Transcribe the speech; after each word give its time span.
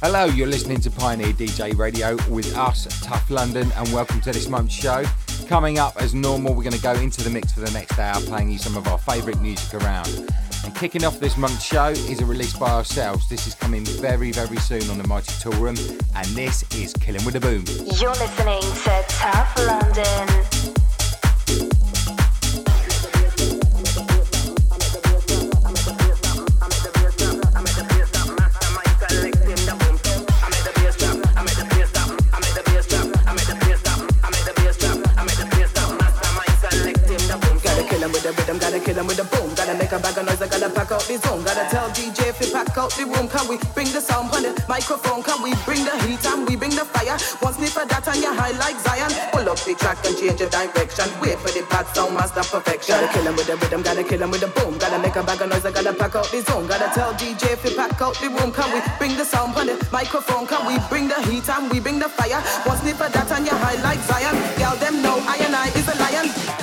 Hello, 0.00 0.24
you're 0.24 0.46
listening 0.46 0.80
to 0.80 0.90
Pioneer 0.90 1.34
DJ 1.34 1.76
Radio 1.76 2.16
with 2.30 2.56
us, 2.56 2.86
Tough 3.02 3.28
London, 3.28 3.70
and 3.76 3.92
welcome 3.92 4.22
to 4.22 4.32
this 4.32 4.48
month's 4.48 4.72
show. 4.72 5.04
Coming 5.46 5.78
up, 5.78 6.00
as 6.00 6.14
normal, 6.14 6.54
we're 6.54 6.64
going 6.64 6.72
to 6.72 6.80
go 6.80 6.94
into 6.94 7.22
the 7.22 7.28
mix 7.28 7.52
for 7.52 7.60
the 7.60 7.70
next 7.72 7.98
hour, 7.98 8.18
playing 8.22 8.50
you 8.50 8.56
some 8.56 8.78
of 8.78 8.88
our 8.88 8.96
favourite 8.96 9.42
music 9.42 9.74
around. 9.74 10.08
And 10.64 10.74
kicking 10.74 11.04
off 11.04 11.18
this 11.20 11.36
month's 11.36 11.64
show 11.64 11.88
is 11.88 12.20
a 12.20 12.26
release 12.26 12.56
by 12.56 12.70
ourselves. 12.70 13.28
This 13.28 13.46
is 13.46 13.54
coming 13.54 13.84
very, 13.84 14.30
very 14.32 14.58
soon 14.58 14.88
on 14.90 14.98
the 14.98 15.06
Mighty 15.06 15.32
Toolroom, 15.42 15.78
and 16.14 16.26
this 16.36 16.62
is 16.74 16.92
Killing 16.94 17.24
with 17.24 17.36
a 17.36 17.40
Boom. 17.40 17.64
You're 17.98 18.10
listening 18.10 18.60
to 18.60 19.04
Tough 19.08 19.58
London. 19.58 20.40
the 39.20 39.30
zone. 39.30 39.54
Gotta 39.54 39.78
tell 39.86 40.49
Pack 42.60 42.76
out 42.76 42.92
the 42.92 43.08
room. 43.08 43.24
Can 43.24 43.48
we 43.48 43.56
bring 43.72 43.88
the 43.88 44.04
sound 44.04 44.28
on 44.36 44.44
the 44.44 44.52
microphone? 44.68 45.24
Can 45.24 45.40
we 45.40 45.56
bring 45.64 45.80
the 45.80 45.96
heat 46.04 46.20
and 46.28 46.44
we 46.44 46.60
bring 46.60 46.76
the 46.76 46.84
fire? 46.84 47.16
One 47.40 47.56
sniff 47.56 47.72
of 47.80 47.88
that 47.88 48.04
and 48.04 48.20
you're 48.20 48.36
high 48.36 48.52
like 48.60 48.76
Zion. 48.84 49.08
Pull 49.32 49.48
up 49.48 49.56
the 49.64 49.72
track 49.72 49.96
and 50.04 50.12
change 50.12 50.44
the 50.44 50.48
direction. 50.52 51.08
Wait 51.24 51.40
for 51.40 51.48
the 51.56 51.64
bad 51.72 51.88
sound, 51.96 52.12
master 52.12 52.44
perfection. 52.44 53.00
Gotta 53.00 53.08
kill 53.16 53.24
him 53.24 53.36
with 53.40 53.48
the 53.48 53.56
rhythm, 53.56 53.80
gotta 53.80 54.04
kill 54.04 54.20
him 54.20 54.30
with 54.30 54.44
the 54.44 54.52
boom. 54.52 54.76
Gotta 54.76 55.00
make 55.00 55.16
a 55.16 55.24
bag 55.24 55.40
of 55.40 55.48
noise, 55.48 55.64
I 55.64 55.72
gotta 55.72 55.96
pack 55.96 56.12
out 56.12 56.28
the 56.28 56.44
zone. 56.44 56.68
Gotta 56.68 56.92
tell 56.92 57.16
DJ 57.16 57.56
if 57.56 57.64
he 57.64 57.72
pack 57.72 57.96
out 57.96 58.20
the 58.20 58.28
room. 58.28 58.52
Can 58.52 58.68
we 58.76 58.84
bring 59.00 59.16
the 59.16 59.24
sound 59.24 59.56
on 59.56 59.64
the 59.64 59.80
microphone? 59.88 60.44
Can 60.44 60.60
we 60.68 60.76
bring 60.92 61.08
the 61.08 61.16
heat 61.32 61.48
and 61.48 61.72
we 61.72 61.80
bring 61.80 61.96
the 61.96 62.12
fire? 62.12 62.44
One 62.68 62.76
sniff 62.76 63.00
of 63.00 63.08
that 63.08 63.32
and 63.32 63.48
you're 63.48 63.56
high 63.56 63.80
like 63.80 64.04
Zion. 64.04 64.36
Girl, 64.60 64.76
them 64.76 65.00
know 65.00 65.16
I 65.24 65.40
and 65.40 65.56
I 65.56 65.72
is 65.72 65.88
a 65.88 65.96
lion. 65.96 66.59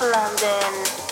London. 0.00 1.09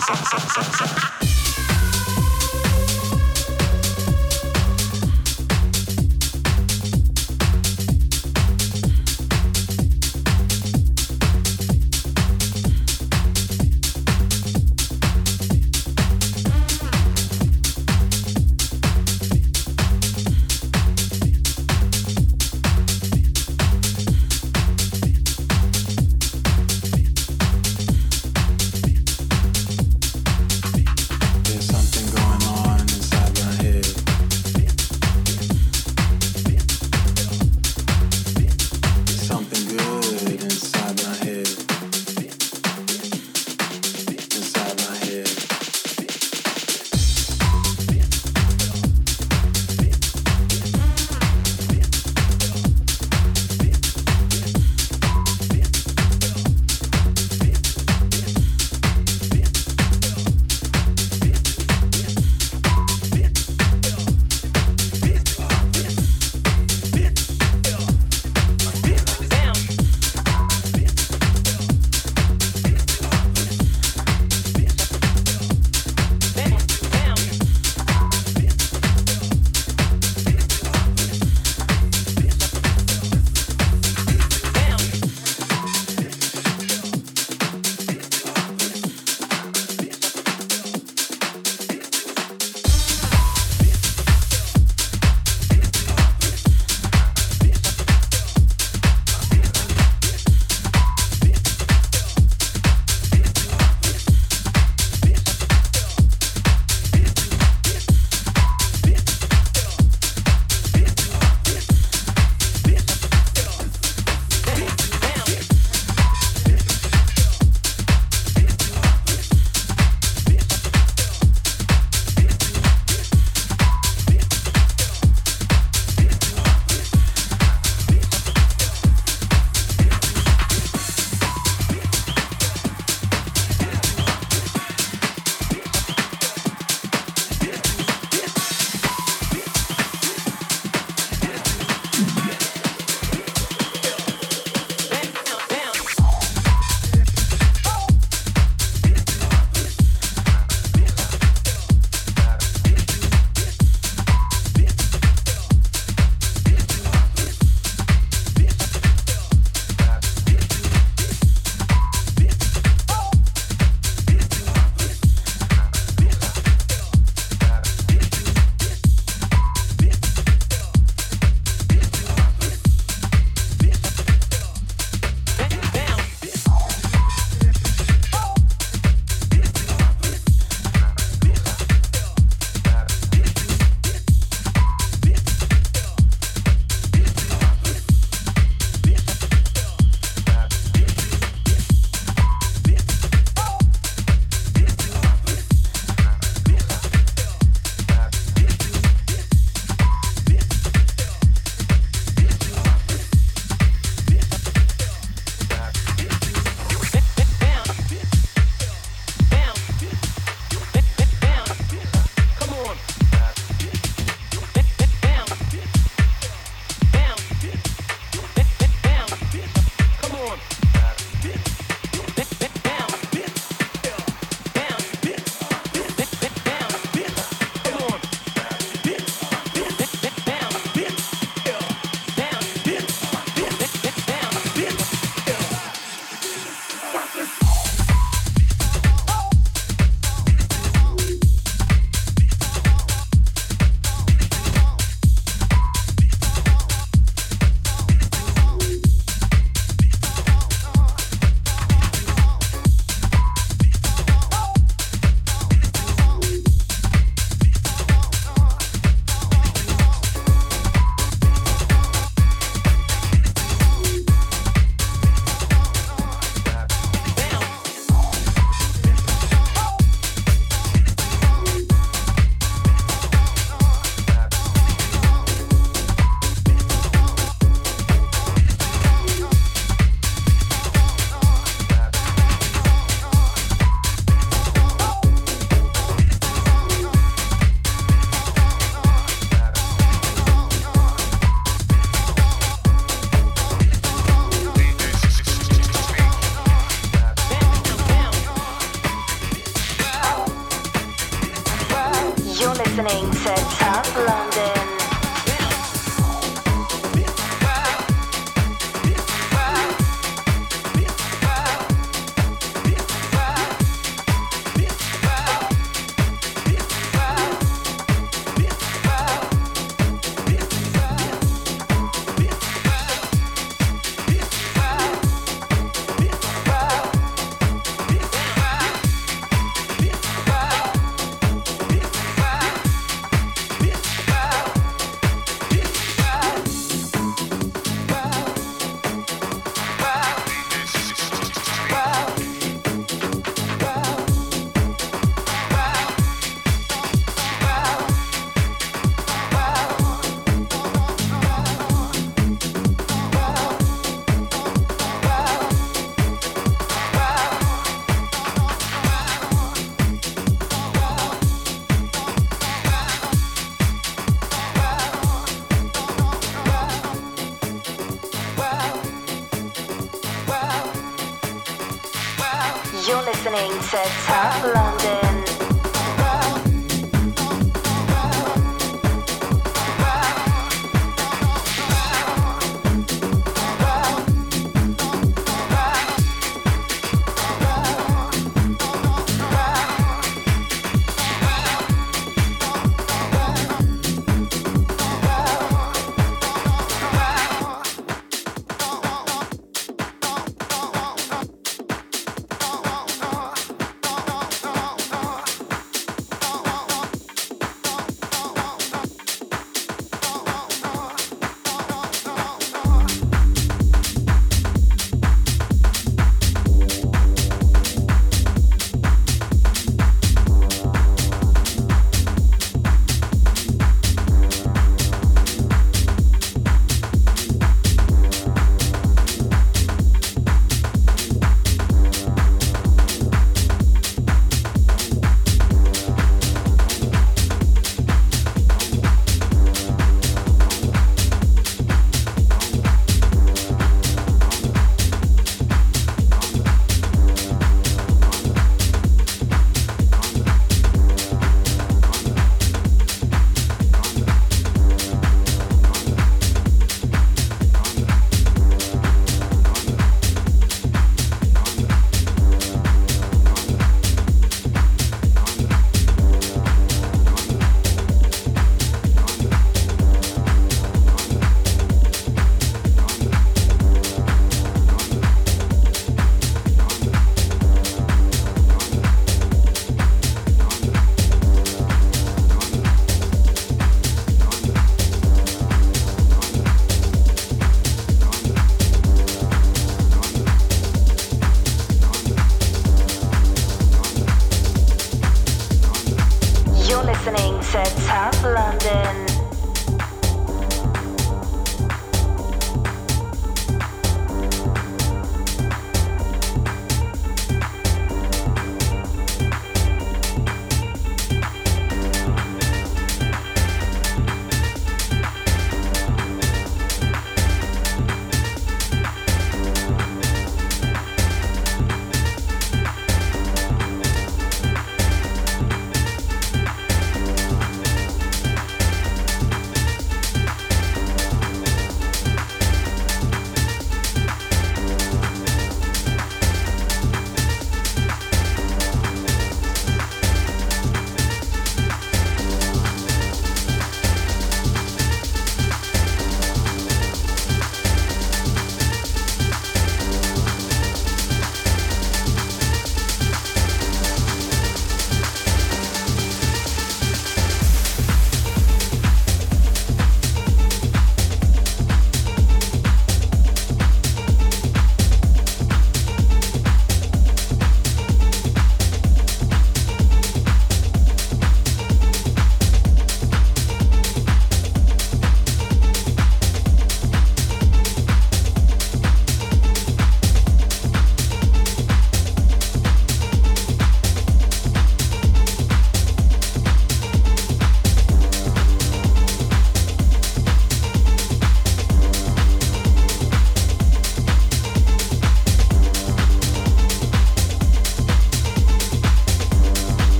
sa 0.00 0.14
sa 0.14 0.38
sa 0.38 0.62
sa 0.62 0.97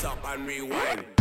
it 0.00 0.06
up 0.06 0.18
and 0.24 0.46
rewind. 0.46 1.19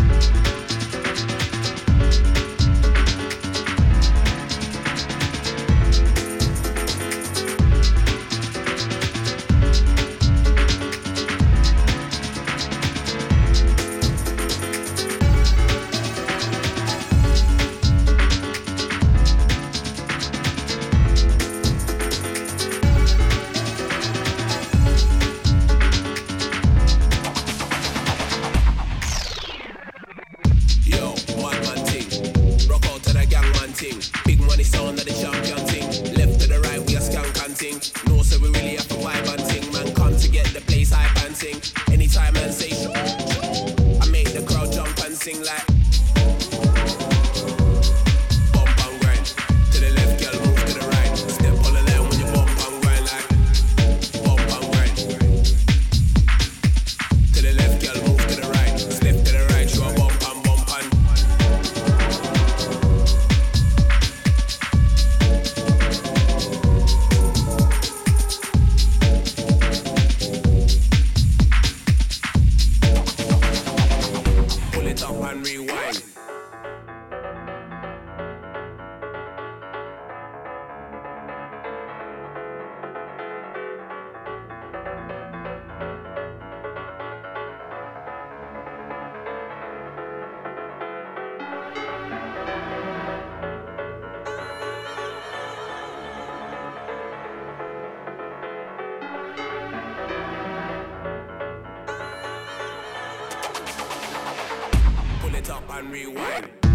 up 105.49 105.63
and 105.69 105.91
rewind. 105.91 106.68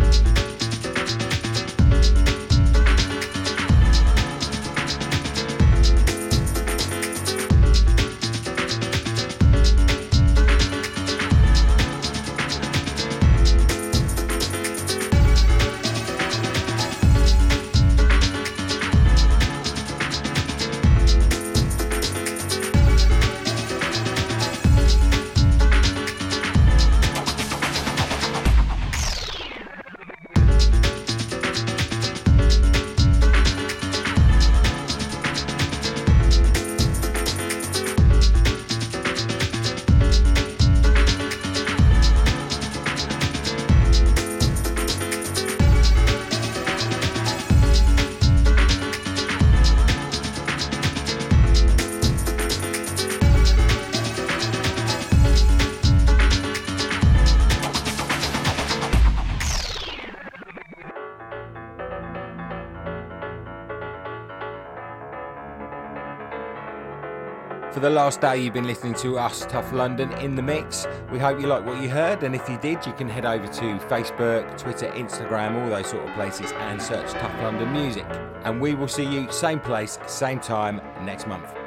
The 67.85 67.91
last 67.91 68.23
day 68.23 68.43
you've 68.43 68.55
been 68.55 68.67
listening 68.67 68.95
to 68.95 69.19
us, 69.19 69.45
Tough 69.45 69.71
London, 69.71 70.11
in 70.13 70.35
the 70.35 70.41
mix. 70.41 70.87
We 71.13 71.19
hope 71.19 71.39
you 71.39 71.47
like 71.47 71.67
what 71.67 71.83
you 71.83 71.91
heard, 71.91 72.23
and 72.23 72.35
if 72.35 72.49
you 72.49 72.57
did, 72.57 72.87
you 72.87 72.95
can 72.95 73.11
head 73.11 73.27
over 73.27 73.47
to 73.47 73.79
Facebook, 73.89 74.57
Twitter, 74.57 74.89
Instagram, 74.93 75.63
all 75.63 75.69
those 75.69 75.89
sort 75.89 76.09
of 76.09 76.15
places, 76.15 76.51
and 76.53 76.81
search 76.81 77.11
Tough 77.13 77.43
London 77.43 77.71
Music. 77.75 78.07
And 78.45 78.59
we 78.59 78.75
will 78.75 78.89
see 78.89 79.05
you 79.05 79.31
same 79.31 79.61
place, 79.61 79.99
same 80.07 80.41
time 80.41 80.81
next 81.05 81.27
month. 81.27 81.64